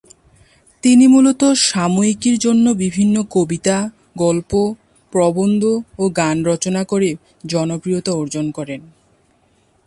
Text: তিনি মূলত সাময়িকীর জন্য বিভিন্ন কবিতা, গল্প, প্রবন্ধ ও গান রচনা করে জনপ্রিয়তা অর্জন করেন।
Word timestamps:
তিনি 0.83 1.07
মূলত 1.07 1.41
সাময়িকীর 1.43 2.37
জন্য 2.37 2.65
বিভিন্ন 2.73 3.15
কবিতা, 3.29 3.89
গল্প, 4.17 4.51
প্রবন্ধ 5.13 5.63
ও 5.99 6.09
গান 6.09 6.45
রচনা 6.45 6.83
করে 6.83 7.15
জনপ্রিয়তা 7.45 8.11
অর্জন 8.11 8.51
করেন। 8.51 8.81